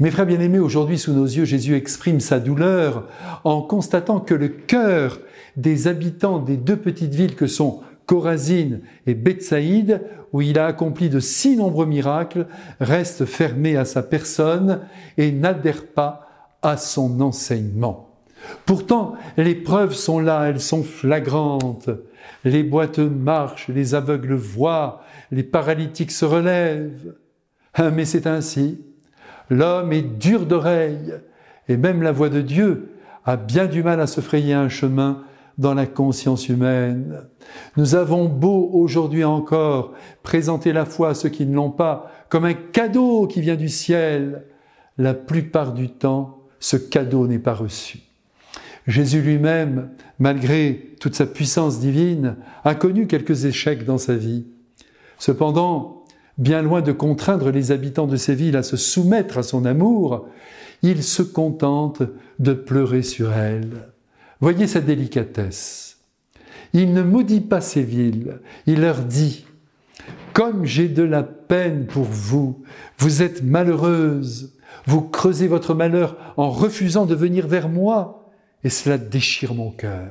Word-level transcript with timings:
Mes 0.00 0.12
frères 0.12 0.26
bien-aimés, 0.26 0.60
aujourd'hui 0.60 0.96
sous 0.96 1.12
nos 1.12 1.24
yeux, 1.24 1.44
Jésus 1.44 1.74
exprime 1.74 2.20
sa 2.20 2.38
douleur 2.38 3.08
en 3.42 3.62
constatant 3.62 4.20
que 4.20 4.34
le 4.34 4.46
cœur 4.46 5.18
des 5.56 5.88
habitants 5.88 6.38
des 6.38 6.56
deux 6.56 6.76
petites 6.76 7.14
villes 7.14 7.34
que 7.34 7.48
sont 7.48 7.80
Corazine 8.06 8.80
et 9.08 9.14
Bethsaïde, 9.14 10.02
où 10.32 10.40
il 10.40 10.58
a 10.58 10.66
accompli 10.66 11.10
de 11.10 11.18
si 11.18 11.56
nombreux 11.56 11.84
miracles, 11.84 12.46
reste 12.78 13.24
fermé 13.24 13.76
à 13.76 13.84
sa 13.84 14.04
personne 14.04 14.82
et 15.16 15.32
n'adhère 15.32 15.84
pas 15.84 16.28
à 16.62 16.76
son 16.76 17.20
enseignement. 17.20 18.08
Pourtant, 18.66 19.14
les 19.36 19.56
preuves 19.56 19.94
sont 19.94 20.20
là, 20.20 20.44
elles 20.44 20.60
sont 20.60 20.84
flagrantes. 20.84 21.90
Les 22.44 22.62
boîtes 22.62 23.00
marchent, 23.00 23.66
les 23.68 23.96
aveugles 23.96 24.34
voient, 24.34 25.02
les 25.32 25.42
paralytiques 25.42 26.12
se 26.12 26.24
relèvent. 26.24 27.16
Ah, 27.74 27.90
mais 27.90 28.04
c'est 28.04 28.28
ainsi. 28.28 28.78
L'homme 29.50 29.92
est 29.92 30.02
dur 30.02 30.46
d'oreille, 30.46 31.14
et 31.68 31.76
même 31.76 32.02
la 32.02 32.12
voix 32.12 32.28
de 32.28 32.40
Dieu 32.40 32.90
a 33.24 33.36
bien 33.36 33.66
du 33.66 33.82
mal 33.82 34.00
à 34.00 34.06
se 34.06 34.20
frayer 34.20 34.54
un 34.54 34.68
chemin 34.68 35.22
dans 35.58 35.74
la 35.74 35.86
conscience 35.86 36.48
humaine. 36.48 37.22
Nous 37.76 37.94
avons 37.94 38.26
beau 38.26 38.70
aujourd'hui 38.72 39.24
encore 39.24 39.92
présenter 40.22 40.72
la 40.72 40.84
foi 40.84 41.10
à 41.10 41.14
ceux 41.14 41.28
qui 41.28 41.46
ne 41.46 41.54
l'ont 41.54 41.70
pas 41.70 42.12
comme 42.28 42.44
un 42.44 42.54
cadeau 42.54 43.26
qui 43.26 43.40
vient 43.40 43.56
du 43.56 43.68
ciel, 43.68 44.44
la 44.98 45.14
plupart 45.14 45.72
du 45.72 45.88
temps, 45.88 46.42
ce 46.60 46.76
cadeau 46.76 47.26
n'est 47.26 47.38
pas 47.38 47.54
reçu. 47.54 48.00
Jésus 48.86 49.20
lui-même, 49.20 49.90
malgré 50.18 50.94
toute 51.00 51.14
sa 51.14 51.26
puissance 51.26 51.78
divine, 51.80 52.36
a 52.64 52.74
connu 52.74 53.06
quelques 53.06 53.44
échecs 53.44 53.84
dans 53.84 53.98
sa 53.98 54.14
vie. 54.14 54.46
Cependant, 55.18 55.97
bien 56.38 56.62
loin 56.62 56.80
de 56.80 56.92
contraindre 56.92 57.50
les 57.50 57.72
habitants 57.72 58.06
de 58.06 58.16
ces 58.16 58.34
villes 58.34 58.56
à 58.56 58.62
se 58.62 58.76
soumettre 58.76 59.38
à 59.38 59.42
son 59.42 59.64
amour, 59.64 60.28
il 60.82 61.02
se 61.02 61.22
contente 61.22 62.02
de 62.38 62.52
pleurer 62.52 63.02
sur 63.02 63.32
elles. 63.32 63.88
Voyez 64.40 64.68
sa 64.68 64.80
délicatesse. 64.80 65.98
Il 66.72 66.92
ne 66.92 67.02
maudit 67.02 67.40
pas 67.40 67.60
ces 67.60 67.82
villes, 67.82 68.38
il 68.66 68.82
leur 68.82 69.00
dit, 69.00 69.46
Comme 70.32 70.64
j'ai 70.64 70.88
de 70.88 71.02
la 71.02 71.22
peine 71.22 71.86
pour 71.86 72.04
vous, 72.04 72.62
vous 72.98 73.22
êtes 73.22 73.42
malheureuses, 73.42 74.54
vous 74.86 75.02
creusez 75.02 75.48
votre 75.48 75.74
malheur 75.74 76.16
en 76.36 76.50
refusant 76.50 77.06
de 77.06 77.14
venir 77.14 77.48
vers 77.48 77.68
moi, 77.68 78.30
et 78.64 78.70
cela 78.70 78.98
déchire 78.98 79.54
mon 79.54 79.70
cœur. 79.70 80.10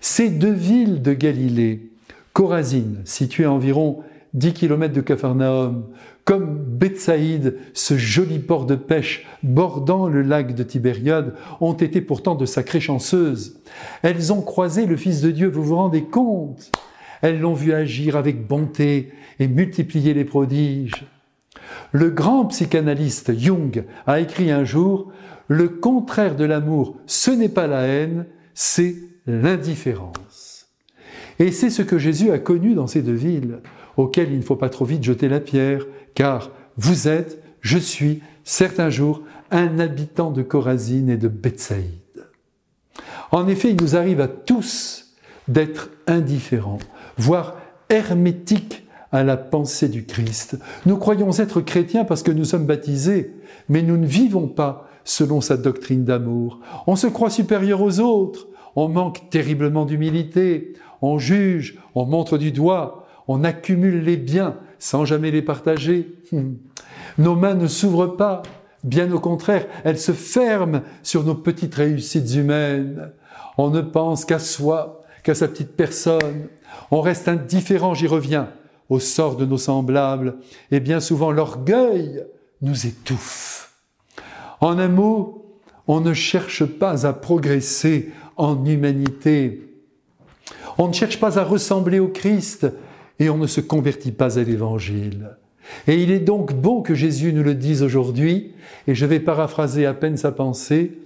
Ces 0.00 0.28
deux 0.30 0.52
villes 0.52 1.02
de 1.02 1.12
Galilée, 1.12 1.90
Corazine, 2.32 3.00
située 3.04 3.44
à 3.44 3.52
environ 3.52 4.02
10 4.34 4.52
kilomètres 4.52 4.94
de 4.94 5.00
Capharnaüm, 5.00 5.84
comme 6.24 6.58
Bethsaïde, 6.58 7.56
ce 7.72 7.96
joli 7.96 8.38
port 8.38 8.66
de 8.66 8.74
pêche 8.74 9.26
bordant 9.42 10.08
le 10.08 10.22
lac 10.22 10.54
de 10.54 10.62
Tibériade, 10.62 11.34
ont 11.60 11.72
été 11.72 12.00
pourtant 12.00 12.34
de 12.34 12.44
sacrées 12.44 12.80
chanceuses. 12.80 13.60
Elles 14.02 14.32
ont 14.32 14.42
croisé 14.42 14.84
le 14.84 14.96
Fils 14.96 15.22
de 15.22 15.30
Dieu, 15.30 15.48
vous 15.48 15.62
vous 15.62 15.76
rendez 15.76 16.02
compte? 16.02 16.70
Elles 17.22 17.40
l'ont 17.40 17.54
vu 17.54 17.72
agir 17.72 18.16
avec 18.16 18.46
bonté 18.46 19.10
et 19.38 19.48
multiplier 19.48 20.14
les 20.14 20.24
prodiges. 20.24 21.06
Le 21.92 22.10
grand 22.10 22.46
psychanalyste 22.46 23.38
Jung 23.38 23.84
a 24.06 24.20
écrit 24.20 24.50
un 24.50 24.64
jour 24.64 25.10
Le 25.46 25.68
contraire 25.68 26.36
de 26.36 26.44
l'amour, 26.44 26.96
ce 27.06 27.30
n'est 27.30 27.48
pas 27.48 27.66
la 27.66 27.82
haine, 27.82 28.26
c'est 28.52 28.96
l'indifférence. 29.26 30.66
Et 31.38 31.52
c'est 31.52 31.70
ce 31.70 31.82
que 31.82 31.98
Jésus 31.98 32.30
a 32.30 32.38
connu 32.38 32.74
dans 32.74 32.86
ces 32.86 33.00
deux 33.00 33.12
villes 33.12 33.60
auquel 33.98 34.30
il 34.30 34.38
ne 34.38 34.42
faut 34.42 34.56
pas 34.56 34.70
trop 34.70 34.86
vite 34.86 35.04
jeter 35.04 35.28
la 35.28 35.40
pierre, 35.40 35.84
car 36.14 36.50
vous 36.76 37.08
êtes, 37.08 37.42
je 37.60 37.78
suis, 37.78 38.22
certains 38.44 38.90
jours, 38.90 39.22
un 39.50 39.78
habitant 39.78 40.30
de 40.30 40.42
Corazine 40.42 41.10
et 41.10 41.16
de 41.16 41.28
Bethsaïde. 41.28 42.24
En 43.32 43.46
effet, 43.48 43.70
il 43.70 43.82
nous 43.82 43.96
arrive 43.96 44.20
à 44.20 44.28
tous 44.28 45.16
d'être 45.48 45.90
indifférents, 46.06 46.78
voire 47.18 47.56
hermétiques 47.90 48.86
à 49.10 49.24
la 49.24 49.36
pensée 49.36 49.88
du 49.88 50.04
Christ. 50.04 50.58
Nous 50.86 50.96
croyons 50.96 51.32
être 51.32 51.60
chrétiens 51.60 52.04
parce 52.04 52.22
que 52.22 52.30
nous 52.30 52.44
sommes 52.44 52.66
baptisés, 52.66 53.34
mais 53.68 53.82
nous 53.82 53.96
ne 53.96 54.06
vivons 54.06 54.46
pas 54.46 54.88
selon 55.04 55.40
sa 55.40 55.56
doctrine 55.56 56.04
d'amour. 56.04 56.60
On 56.86 56.94
se 56.94 57.06
croit 57.06 57.30
supérieur 57.30 57.82
aux 57.82 57.98
autres, 57.98 58.46
on 58.76 58.88
manque 58.88 59.28
terriblement 59.30 59.86
d'humilité, 59.86 60.74
on 61.02 61.18
juge, 61.18 61.78
on 61.94 62.04
montre 62.04 62.38
du 62.38 62.52
doigt, 62.52 63.07
on 63.28 63.44
accumule 63.44 64.02
les 64.02 64.16
biens 64.16 64.56
sans 64.78 65.04
jamais 65.04 65.30
les 65.30 65.42
partager. 65.42 66.12
Nos 67.18 67.36
mains 67.36 67.54
ne 67.54 67.66
s'ouvrent 67.66 68.16
pas, 68.16 68.42
bien 68.84 69.12
au 69.12 69.20
contraire, 69.20 69.66
elles 69.84 69.98
se 69.98 70.12
ferment 70.12 70.82
sur 71.02 71.24
nos 71.24 71.34
petites 71.34 71.74
réussites 71.74 72.34
humaines. 72.34 73.10
On 73.56 73.70
ne 73.70 73.80
pense 73.80 74.24
qu'à 74.24 74.38
soi, 74.38 75.02
qu'à 75.22 75.34
sa 75.34 75.48
petite 75.48 75.76
personne. 75.76 76.48
On 76.90 77.00
reste 77.00 77.28
indifférent, 77.28 77.94
j'y 77.94 78.06
reviens, 78.06 78.50
au 78.88 79.00
sort 79.00 79.36
de 79.36 79.44
nos 79.44 79.58
semblables, 79.58 80.36
et 80.70 80.80
bien 80.80 81.00
souvent 81.00 81.32
l'orgueil 81.32 82.24
nous 82.62 82.86
étouffe. 82.86 83.72
En 84.60 84.78
un 84.78 84.88
mot, 84.88 85.60
on 85.86 86.00
ne 86.00 86.14
cherche 86.14 86.64
pas 86.64 87.06
à 87.06 87.12
progresser 87.12 88.12
en 88.36 88.64
humanité. 88.64 89.68
On 90.76 90.88
ne 90.88 90.92
cherche 90.92 91.18
pas 91.18 91.38
à 91.38 91.44
ressembler 91.44 91.98
au 91.98 92.08
Christ, 92.08 92.68
et 93.18 93.30
on 93.30 93.38
ne 93.38 93.46
se 93.46 93.60
convertit 93.60 94.12
pas 94.12 94.38
à 94.38 94.42
l'Évangile. 94.42 95.30
Et 95.86 96.02
il 96.02 96.10
est 96.10 96.20
donc 96.20 96.54
bon 96.54 96.82
que 96.82 96.94
Jésus 96.94 97.32
nous 97.32 97.42
le 97.42 97.54
dise 97.54 97.82
aujourd'hui, 97.82 98.52
et 98.86 98.94
je 98.94 99.06
vais 99.06 99.20
paraphraser 99.20 99.86
à 99.86 99.94
peine 99.94 100.16
sa 100.16 100.32
pensée, 100.32 100.98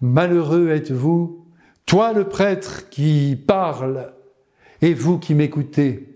Malheureux 0.00 0.70
êtes-vous, 0.70 1.44
toi 1.84 2.12
le 2.12 2.24
prêtre 2.24 2.88
qui 2.88 3.36
parle, 3.46 4.12
et 4.80 4.94
vous 4.94 5.18
qui 5.18 5.34
m'écoutez. 5.34 6.08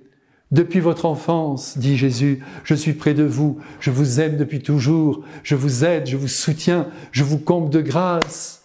Depuis 0.52 0.80
votre 0.80 1.06
enfance, 1.06 1.78
dit 1.78 1.96
Jésus, 1.96 2.44
je 2.62 2.74
suis 2.74 2.92
près 2.92 3.14
de 3.14 3.24
vous, 3.24 3.58
je 3.80 3.90
vous 3.90 4.20
aime 4.20 4.36
depuis 4.36 4.60
toujours, 4.60 5.24
je 5.42 5.56
vous 5.56 5.84
aide, 5.84 6.06
je 6.06 6.16
vous 6.16 6.28
soutiens, 6.28 6.88
je 7.10 7.24
vous 7.24 7.38
comble 7.38 7.70
de 7.70 7.80
grâce. 7.80 8.64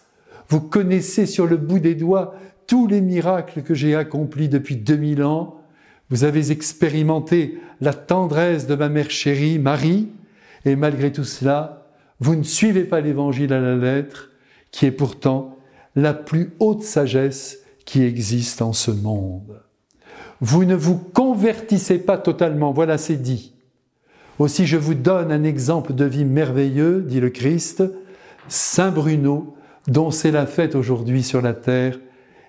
Vous 0.50 0.60
connaissez 0.60 1.26
sur 1.26 1.46
le 1.46 1.56
bout 1.56 1.80
des 1.80 1.94
doigts 1.94 2.34
tous 2.66 2.86
les 2.86 3.00
miracles 3.00 3.62
que 3.62 3.74
j'ai 3.74 3.94
accomplis 3.96 4.48
depuis 4.48 4.76
2000 4.76 5.24
ans, 5.24 5.57
vous 6.10 6.24
avez 6.24 6.50
expérimenté 6.50 7.58
la 7.80 7.94
tendresse 7.94 8.66
de 8.66 8.74
ma 8.74 8.88
mère 8.88 9.10
chérie, 9.10 9.58
Marie, 9.58 10.08
et 10.64 10.76
malgré 10.76 11.12
tout 11.12 11.24
cela, 11.24 11.86
vous 12.20 12.34
ne 12.34 12.42
suivez 12.42 12.84
pas 12.84 13.00
l'évangile 13.00 13.52
à 13.52 13.60
la 13.60 13.76
lettre, 13.76 14.30
qui 14.70 14.86
est 14.86 14.90
pourtant 14.90 15.56
la 15.94 16.14
plus 16.14 16.52
haute 16.58 16.82
sagesse 16.82 17.58
qui 17.84 18.02
existe 18.02 18.62
en 18.62 18.72
ce 18.72 18.90
monde. 18.90 19.62
Vous 20.40 20.64
ne 20.64 20.74
vous 20.74 20.96
convertissez 20.96 21.98
pas 21.98 22.18
totalement, 22.18 22.72
voilà 22.72 22.98
c'est 22.98 23.16
dit. 23.16 23.54
Aussi 24.38 24.66
je 24.66 24.76
vous 24.76 24.94
donne 24.94 25.32
un 25.32 25.42
exemple 25.42 25.94
de 25.94 26.04
vie 26.04 26.24
merveilleux, 26.24 27.02
dit 27.02 27.20
le 27.20 27.30
Christ, 27.30 27.82
Saint 28.48 28.90
Bruno, 28.90 29.56
dont 29.88 30.10
c'est 30.10 30.30
la 30.30 30.46
fête 30.46 30.74
aujourd'hui 30.74 31.22
sur 31.22 31.42
la 31.42 31.54
terre, 31.54 31.98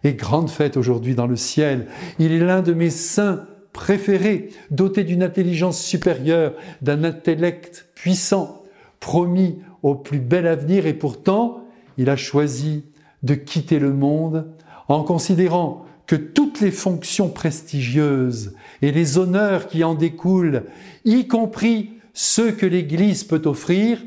et 0.04 0.14
grande 0.14 0.50
fête 0.50 0.78
aujourd'hui 0.78 1.16
dans 1.16 1.28
le 1.28 1.36
ciel. 1.36 1.88
Il 2.20 2.32
est 2.32 2.40
l'un 2.40 2.62
de 2.62 2.74
mes 2.74 2.90
saints 2.90 3.46
préférés, 3.80 4.50
doté 4.72 5.06
d'une 5.06 5.24
intelligence 5.24 5.82
supérieure, 5.82 6.54
d'un 6.82 7.06
intellect 7.06 7.88
puissant, 7.96 8.64
promis 9.00 9.60
au 9.84 9.96
plus 9.96 10.20
bel 10.20 10.48
avenir, 10.48 10.86
et 10.86 10.94
pourtant, 10.94 11.64
il 11.98 12.10
a 12.10 12.18
choisi 12.18 12.84
de 13.24 13.36
quitter 13.36 13.80
le 13.80 13.94
monde 13.94 14.52
en 14.90 15.04
considérant 15.04 15.86
que 16.08 16.18
toutes 16.18 16.60
les 16.60 16.72
fonctions 16.72 17.30
prestigieuses 17.30 18.54
et 18.82 18.92
les 18.92 19.18
honneurs 19.18 19.68
qui 19.68 19.86
en 19.86 19.96
découlent, 19.96 20.66
y 21.06 21.26
compris 21.30 21.92
ceux 22.14 22.52
que 22.52 22.66
l'Église 22.66 23.24
peut 23.24 23.44
offrir, 23.46 24.04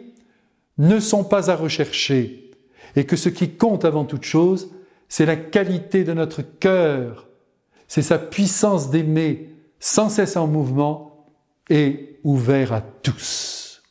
ne 0.77 1.01
sont 1.01 1.25
pas 1.25 1.51
à 1.51 1.57
rechercher, 1.57 2.51
et 2.95 3.07
que 3.07 3.17
ce 3.17 3.31
qui 3.31 3.53
compte 3.53 3.87
avant 3.87 4.05
toute 4.05 4.25
chose, 4.25 4.71
c'est 5.09 5.25
la 5.25 5.37
qualité 5.37 6.05
de 6.05 6.13
notre 6.13 6.43
cœur, 6.43 7.29
c'est 7.89 8.03
sa 8.03 8.19
puissance 8.19 8.91
d'aimer, 8.91 9.49
sans 9.83 10.09
cesse 10.09 10.37
en 10.37 10.47
mouvement 10.47 11.27
et 11.69 12.21
ouvert 12.23 12.73
à 12.73 12.81
tous. 12.81 13.83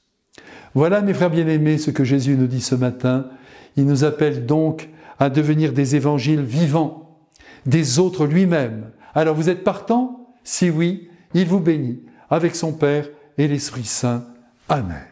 Voilà, 0.73 1.01
mes 1.01 1.13
frères 1.13 1.29
bien-aimés, 1.29 1.77
ce 1.77 1.91
que 1.91 2.05
Jésus 2.05 2.38
nous 2.38 2.47
dit 2.47 2.61
ce 2.61 2.75
matin. 2.75 3.27
Il 3.75 3.85
nous 3.85 4.05
appelle 4.05 4.45
donc 4.45 4.89
à 5.19 5.29
devenir 5.29 5.73
des 5.73 5.97
évangiles 5.97 6.43
vivants, 6.43 7.19
des 7.65 7.99
autres 7.99 8.25
lui-même. 8.25 8.91
Alors 9.13 9.35
vous 9.35 9.49
êtes 9.49 9.65
partant 9.65 10.33
Si 10.45 10.69
oui, 10.69 11.09
il 11.33 11.45
vous 11.45 11.59
bénit 11.59 11.99
avec 12.29 12.55
son 12.55 12.71
Père 12.71 13.09
et 13.38 13.49
l'Esprit 13.49 13.83
Saint. 13.83 14.23
Amen. 14.69 15.11